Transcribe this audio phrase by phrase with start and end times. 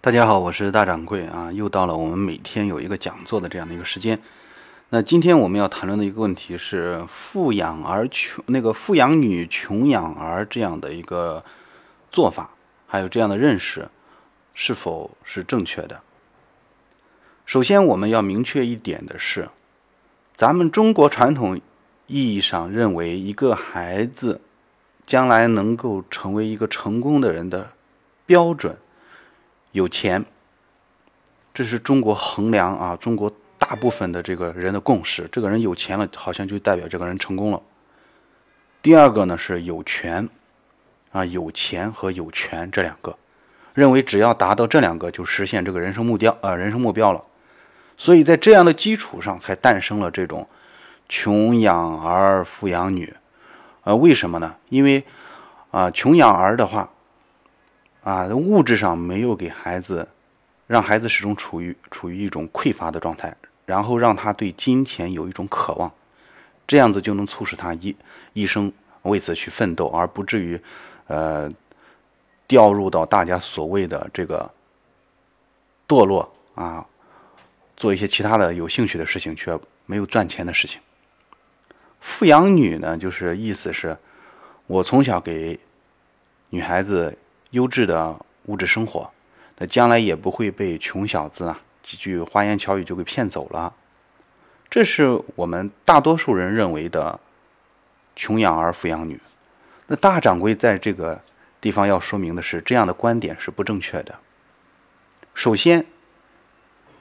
[0.00, 4.16] 大家好，我是大掌柜啊，又到了我们每天有一个讲座的这样的一个时间。
[4.90, 11.44] 那今天我们要谈论的一个问题是富养儿穷，那个富养女穷养儿这样的一个
[12.12, 12.50] 做法，
[12.86, 13.88] 还有这样的认识，
[14.54, 16.00] 是否是正确的？
[17.44, 19.48] 首先，我们要明确一点的是，
[20.36, 21.60] 咱们中国传统
[22.06, 24.40] 意义上认为，一个孩子
[25.04, 27.72] 将来能够成为一个成功的人的
[28.24, 28.78] 标准。
[29.72, 30.24] 有钱，
[31.52, 35.28] 这是中国衡量啊，中国大部分的这个人的共识。
[35.30, 37.60] 这个人有钱了，好像就代表这个人成功了。
[38.80, 40.26] 第二个呢是有权，
[41.12, 43.14] 啊，有钱和有权这两个，
[43.74, 47.22] 认为只要达到这两个，就实现这个人生目标，呃，人生目标了。
[47.98, 50.48] 所以在这样的基础上，才诞生了这种
[51.08, 53.14] 穷养儿、富养女。
[53.84, 54.56] 呃，为什么呢？
[54.70, 55.04] 因为
[55.70, 56.88] 啊，穷养儿的话。
[58.08, 60.08] 啊，物质上没有给孩子，
[60.66, 63.36] 让孩子始终处于处于一种匮乏的状态，
[63.66, 65.92] 然后让他对金钱有一种渴望，
[66.66, 67.94] 这样子就能促使他一
[68.32, 70.58] 一生为此去奋斗，而不至于，
[71.08, 71.52] 呃，
[72.46, 74.50] 掉入到大家所谓的这个
[75.86, 76.86] 堕落啊，
[77.76, 80.80] 做一些其他的有兴趣的事情，却没有赚钱的事情。
[82.00, 83.94] 富养女呢，就是意思是，
[84.66, 85.60] 我从小给
[86.48, 87.14] 女孩子。
[87.50, 89.10] 优质的物质生活，
[89.58, 93.74] 那将来也不会被穷小子啊几句花言巧语就给骗走了。
[94.70, 97.18] 这是我们大多数人认为的
[98.14, 99.18] 穷养儿富养女。
[99.86, 101.18] 那大掌柜在这个
[101.60, 104.16] 地方要说明的是，这样的观点是不正确的。
[105.32, 105.86] 首先，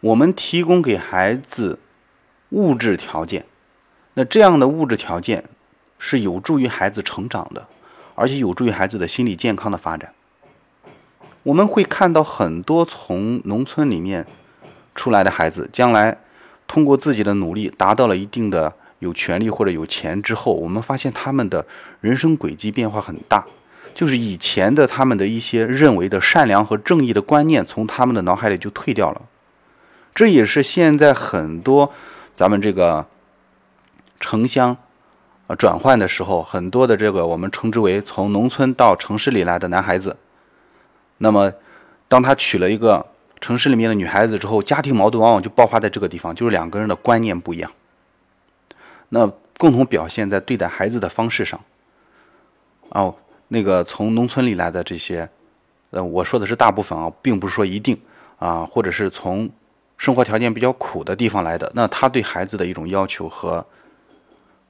[0.00, 1.78] 我们提供给孩子
[2.48, 3.44] 物质条件，
[4.14, 5.44] 那这样的物质条件
[5.98, 7.68] 是有助于孩子成长的，
[8.14, 10.14] 而且有助于孩子的心理健康的发展。
[11.42, 14.26] 我们会看到很多从农村里面
[14.94, 16.18] 出来的孩子，将来
[16.66, 21.64] 通过自己的努力达到了一定的有权利或者有钱之后，我们发现他们的
[22.02, 23.44] 人生轨迹变化很大，
[23.94, 29.22] 就是以前的他们的一些认为的善良和正义的观念从他们的脑海里就退掉了。
[30.14, 31.90] 这也是现在很多
[32.34, 33.06] 咱们这个
[34.18, 34.76] 城乡
[35.46, 40.14] 呃转换的时候，很多的这个我们称之为从农村到城市里来的男孩子。
[41.22, 41.52] 那么，
[42.08, 43.04] 当他娶了一个
[43.42, 47.70] 城市里面的女孩子之后，家庭矛盾往往就爆发在这个地方，就是两个人的观念不一样。
[49.10, 51.60] 那共同表现在对待孩子的方式上。
[52.88, 53.14] 哦，
[53.48, 55.28] 那个从农村里来的这些，
[55.90, 58.00] 呃，我说的是大部分啊，并不是说一定
[58.38, 59.50] 啊，或者是从
[59.98, 63.66] 生活条件比较苦的地方来的，那他对孩子的一种要求和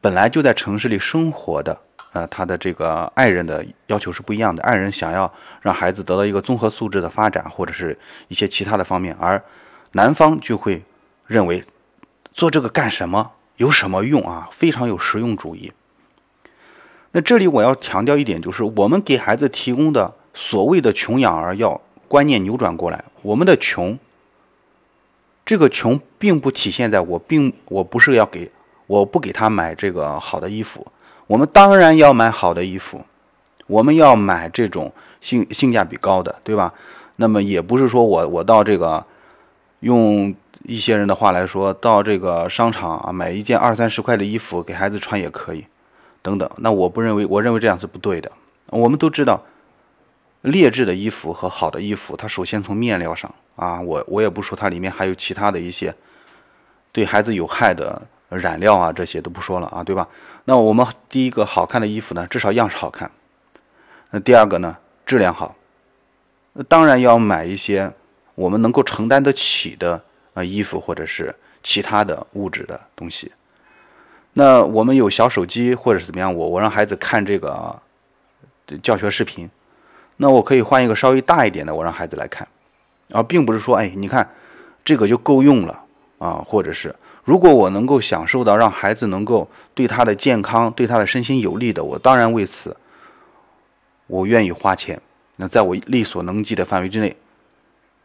[0.00, 1.80] 本来就在城市里生活的。
[2.16, 4.62] 呃，他的这个爱人的要求是不一样的。
[4.62, 9.42] 爱人想要让孩子得到一个综合素质的发展，或者是一些其他的方面，而
[9.92, 10.82] 男方就会
[11.26, 11.62] 认为
[12.32, 14.48] 做这个干什么，有什么用啊？
[14.50, 15.70] 非常有实用主义。
[17.12, 21.78] 那这里我要强调一点，就是我们给孩子提供的所谓的穷养儿，要
[22.08, 23.04] 观念扭转过来。
[23.20, 23.98] 我们的穷，
[25.44, 28.50] 这个穷并不体现在我并我不是要给
[28.86, 30.86] 我不给他买这个好的衣服。
[31.26, 33.04] 我们当然要买好的衣服，
[33.66, 36.72] 我们要买这种性性价比高的，对吧？
[37.16, 39.04] 那么也不是说我我到这个
[39.80, 45.66] 用一些人的话来说，到这个商场啊买一件二三十块的衣服给孩子穿也可以，
[46.22, 46.48] 等等。
[46.58, 48.30] 那我不认为，我认为这样是不对的。
[48.66, 49.42] 我们都知道，
[50.42, 55.92] 劣质的衣服和好的衣服，它首先从面料上啊，我我也不说它里面还有其他的一些
[56.92, 58.06] 对孩子有害的。
[58.38, 60.06] 染料啊，这些都不说了啊，对吧？
[60.44, 63.10] 那我们第一个好看的衣服呢，至少样式好看。
[64.10, 65.56] 那第二个呢，质量好。
[66.52, 67.92] 那当然要买一些
[68.34, 70.02] 我们能够承担得起的
[70.34, 73.32] 啊衣服，或者是其他的物质的东西。
[74.34, 77.80] 那我们有小手机或者是怎么样，我我让孩子看这个
[78.82, 79.50] 教学视频，
[80.16, 82.46] 那我可以换一个稍微大一点的，我让孩子来看，
[83.10, 84.30] 而并不是说，哎，你看
[84.84, 85.84] 这个就够用了
[86.18, 86.94] 啊，或者是。
[87.26, 92.76] 如果我能够享受到让孩子能够对他的健康、对他的身心有利的，我当然为此，
[94.06, 95.02] 我愿意花钱。
[95.34, 97.16] 那在我力所能及的范围之内，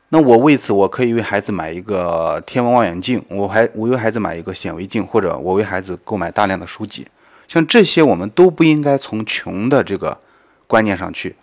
[0.10, 7.08] 那我为此我可以为孩子买一个天文望远镜，我还我为孩子买一个显微镜，或者我为孩子购买大量的书籍。
[7.48, 10.18] 像这些，我们都不应该从穷的这个
[10.66, 11.36] 观念上去。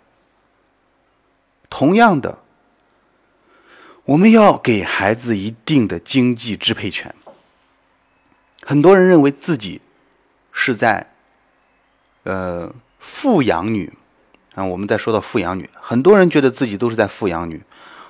[1.69, 2.39] 同样的，
[4.03, 7.15] 我们要给孩子一定的经济支配权。
[8.69, 9.81] 很多人认为自己
[10.51, 11.07] 是在
[12.21, 13.91] 呃富养女
[14.53, 17.63] 啊，我们在说到富养女，很多人觉得自己都是在富养女。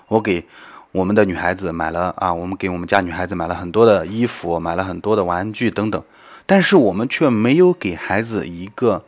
[0.10, 0.46] 我给
[0.92, 6.04] 我们的女孩子买了啊，我们给我们家女孩子买了很多的衣服，买了很多的玩具等等，
[6.46, 9.06] 但是我们却没有给孩子一个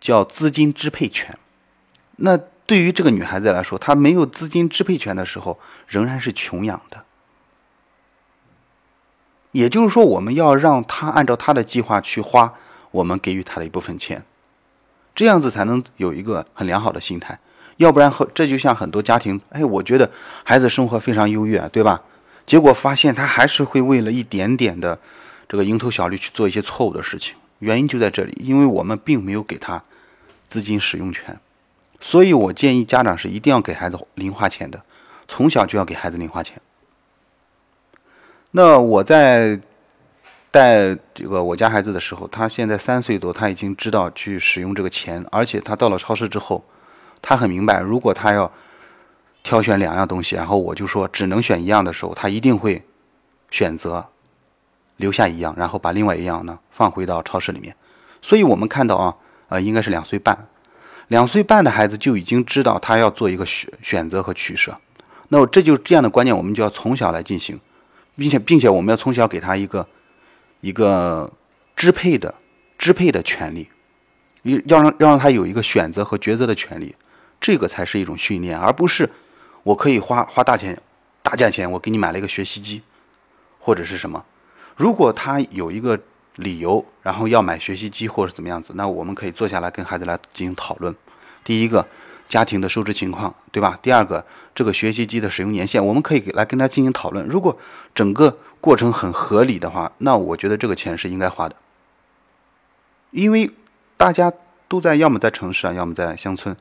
[0.00, 1.38] 叫资金支配权。
[2.16, 7.04] 那对于这个女孩子来说，她没有资金支配权的时候，仍然是穷养的。
[9.52, 12.52] 也就是说，我们要让他按照他的计划去花，
[12.90, 14.22] 我们给予他的一部分钱，
[15.14, 17.38] 这样子才能有一个很良好的心态。
[17.76, 20.10] 要不然，这就像很多家庭，哎，我觉得
[20.44, 22.02] 孩子生活非常优越，对吧？
[22.44, 24.98] 结果发现他还是会为了一点点的
[25.48, 27.36] 这个蝇头小利去做一些错误的事情。
[27.60, 29.82] 原因就在这里，因为我们并没有给他
[30.48, 31.38] 资金使用权。
[32.00, 34.82] 所以我建议家长是一定要给孩子零花钱的，
[35.28, 36.60] 从小就要给孩子零花钱。
[38.52, 39.60] 那我在
[40.50, 46.64] 带这个我家孩子的时候，他现在三岁多，他已经知道去使用这个钱，而且他到了超市之后。
[47.24, 48.50] 他很明白，如果他要
[49.44, 52.84] 挑选两样东西，然后我就说只能选一样的时候，他一定会
[53.48, 54.04] 选择
[54.96, 57.76] 留下一样，然后把另外一样呢放回到超市里面。
[58.20, 59.14] 所以我们看到啊，
[59.50, 60.36] 呃，应该是两岁半，
[61.06, 64.76] 两岁半的孩子就已经知道他要做一个选选择和取舍。
[65.28, 67.60] 那这就这样的观念，我们就要从小来进行，
[68.22, 69.84] 并且并且我们要从小给他一个
[70.60, 71.28] 一个
[71.74, 72.32] 支配的
[72.78, 73.68] 支配的权利，
[74.66, 76.94] 要让要让他有一个选择和抉择的权利。
[77.40, 79.10] 这个才是一种训练，而不是
[79.64, 80.80] 我可以花花大钱、
[81.20, 82.82] 大价钱，我给你买了一个学习机，
[83.58, 84.24] 或者是什么。
[84.76, 85.98] 如果他有一个
[86.36, 90.94] 理由，然后要买学习机或者怎么样子，那我们可以坐下来跟孩子来进行讨论。
[91.42, 91.84] 第一个，
[92.32, 93.78] 家庭的收支情况，对吧？
[93.82, 94.24] 第二个，
[94.54, 97.26] 这个学习机的使用年限，我们可以来跟他进行讨论。
[97.26, 97.58] 如果
[97.94, 101.54] 整个过程很合理的话，那我觉得这个钱是应该花的，
[103.10, 103.50] 因为
[103.98, 104.32] 大家
[104.66, 106.56] 都在要么在城市啊，要么在乡村。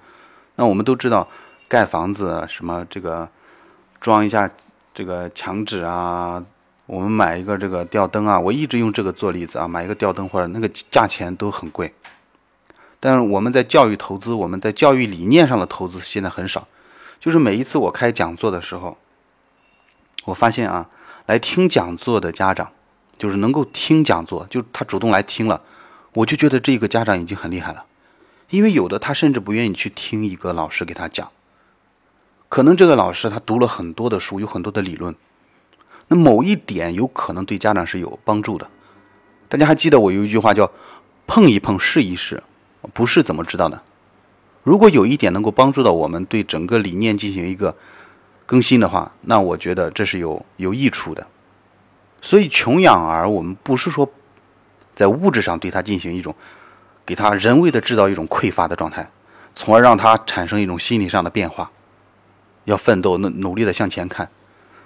[0.57, 1.25] 那我们都知道，
[1.69, 3.29] 盖房子什么这个
[4.01, 4.51] 装一下
[4.93, 6.43] 这个墙纸啊，
[6.85, 11.93] 我们买一个这个吊灯啊，我一直用这个做例子啊，买一个吊灯或者那个价钱都很贵。
[13.01, 16.67] 但是我们在教育投资，我们在教育理念上的投资现在很少。
[17.19, 18.97] 就是每一次我开讲座的时候，
[20.25, 20.87] 我发现啊，
[21.25, 22.71] 来听讲座的家长，
[23.17, 25.61] 就是能够听讲座，就他主动来听了，
[26.13, 27.85] 我就觉得这个家长已经很厉害了。
[28.49, 31.31] 因为有的他甚至不愿意去听一个老师给他讲，
[32.49, 35.15] 可能这个老师他读了很多的书，有很多的理论，
[36.09, 38.69] 那某一点有可能对家长是有帮助的。
[39.47, 40.71] 大家还记得我有一句话叫
[41.27, 42.43] “碰一碰试一试”，
[42.93, 43.81] 不是怎么知道的？
[44.63, 47.75] 如果有一点能够帮助到我们对整个理念进行一个
[48.45, 51.27] 更新的话，那我觉得这是有有益处的。
[52.21, 54.09] 所以穷养儿，我们不是说
[54.93, 56.35] 在物质上对他进行一种。
[57.03, 59.09] 给他人为的制造一种匮乏的状态，
[59.55, 61.69] 从而让他产生一种心理上的变化，
[62.65, 64.29] 要奋斗，努努力的向前看。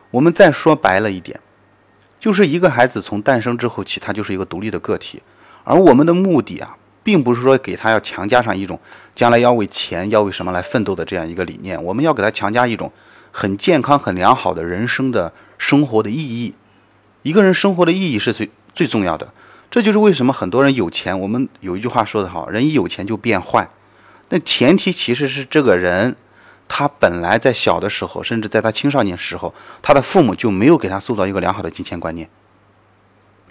[0.09, 1.39] 我们再说白了一点，
[2.18, 5.21] 就是一个孩子从诞生之后起，他就是一个独立的个体，
[5.65, 8.80] 而我们的目的啊，并不是说给他要强加上一种
[9.13, 12.92] 将来要为钱要为什么来奋斗的这样一个理念，我们要给他强加一种
[13.31, 16.56] 很健康、很良好的人生的生活的意义。
[17.22, 19.31] 一个人生活的意义是最最重要的。
[19.69, 21.19] 这就是为什么很多人有钱。
[21.19, 23.69] 我们有一句话说得好，人一有钱就变坏。
[24.30, 26.16] 那前提其实是这个人，
[26.68, 29.54] 他本来在小的时候，甚至在他青少年时候，
[29.84, 32.28] 他的父母就没有给他塑造一个良好的金钱观念。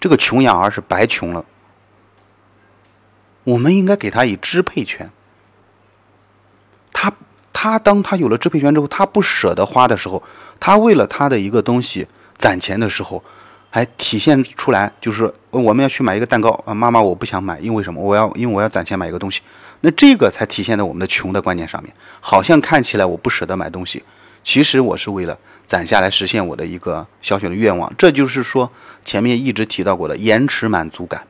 [0.01, 1.45] 这个穷养儿是白穷了。
[3.45, 5.11] 我们应该给他以支配权。
[6.93, 7.13] 他
[7.53, 10.23] 他当他有了支配权之后，他不舍得花的时候，
[10.59, 13.23] 他为了他的一个东西攒钱的时候。
[13.75, 18.01] 还体现出来，就是我们要去买一个蛋糕啊，妈妈我不想买，因为什么？
[18.01, 19.41] 我要因为我要攒钱买一个东西，
[19.81, 21.93] 那这个才体现在我们的穷的观念上面。
[22.21, 24.05] 好像看起来我不舍得买东西，
[24.45, 25.37] 其实我是为了
[25.67, 27.93] 攒下来实现我的一个小小的愿望。
[27.99, 28.71] 这就是说
[29.05, 31.27] 前面一直提到过的延迟满足感，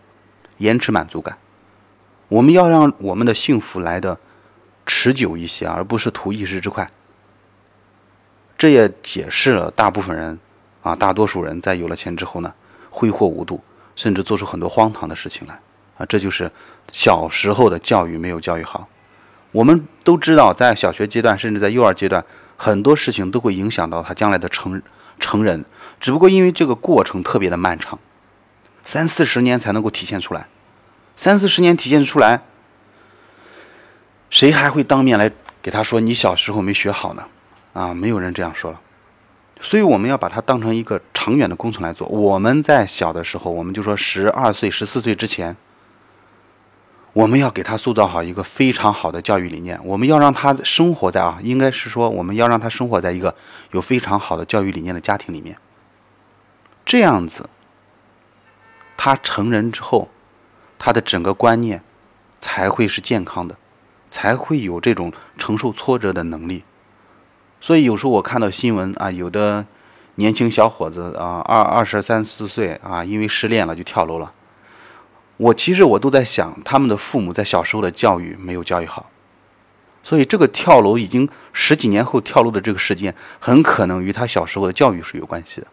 [0.59, 1.39] 延迟满足感。
[2.35, 4.19] 我们要让我们的幸福来的
[4.85, 6.91] 持久一些，而不是图一时之快。
[8.59, 10.39] 这也解释了大部分人。
[10.83, 12.53] 啊，大多数人在有了钱之后呢，
[12.91, 13.63] 挥霍无度，
[13.97, 15.59] 甚至做出很多荒唐的事情来。
[15.97, 16.51] 啊，这就是
[16.91, 18.87] 小时候的教育没有教育好。
[19.53, 22.23] 我们都知道，在小学阶段，甚至在幼儿阶段，
[22.57, 24.83] 很多事情都会影响到他将来的成
[25.21, 25.65] 成人。
[26.01, 27.99] 只不过因为这个过程特别的漫长，
[28.85, 30.49] 三四十年才能够体现出来。
[31.17, 32.43] 三四十年体现出来，
[34.31, 35.31] 谁还会当面来
[35.63, 37.27] 给他说你小时候没学好呢？
[37.73, 38.81] 啊，没有人这样说了。
[39.61, 42.07] 所以我们要把它当成一个长远的工程来做。
[42.09, 45.57] 我们在小的时候，我们就说十二岁、十四岁之前，
[47.15, 53.35] 我们要给他塑造好一个非常好的教育理念，我们要让他生活在啊，应该是说我们要让他生活在一个
[53.71, 55.57] 有非常好的教育理念的家庭里面。
[56.85, 57.49] 这样子，
[58.97, 60.11] 他成人之后，
[60.79, 61.83] 他的整个观念
[62.41, 63.57] 才会是健康的，
[64.11, 66.63] 才会有这种承受挫折的能力。
[67.61, 69.65] 所以有时候我看到新闻啊，有的
[70.17, 74.33] 年轻小伙子啊，二二十三四岁啊，因为失恋了就跳楼了。
[75.37, 79.11] 我其实我都在想，他们的父母在小时候的教育没有教育好，
[80.03, 85.67] 所以这个跳楼已经十几年后跳楼的这个事件，很可能与他小时候的教育是有关系的。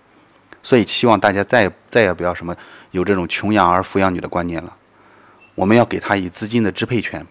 [0.64, 2.56] 所以希望大家再再也不要什么
[2.92, 4.76] 有这种穷养儿富养女的观念了，
[5.56, 7.26] 我们要给他以资金的支配权，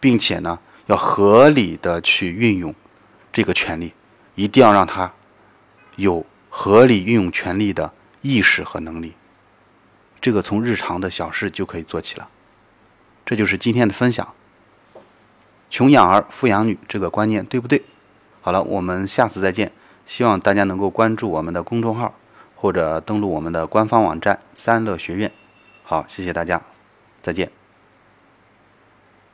[0.00, 2.74] 并且呢要合理的去运用
[3.32, 3.92] 这个权利，
[4.34, 5.12] 一定要让他
[5.96, 9.14] 有合理运用权利的意识和能力。
[10.20, 12.28] 这个从日常的小事就可以做起了，
[13.24, 14.26] 这就是今天的分享。
[15.68, 17.82] 穷养儿，富养女这个观念对不对？
[18.40, 19.72] 好了，我们下次再见。
[20.06, 22.14] 希望大家能够关注我们的公众号，
[22.54, 25.32] 或者登录我们的官方网站三乐学院。
[25.82, 26.62] 好，谢谢大家，
[27.26, 27.50] 再见。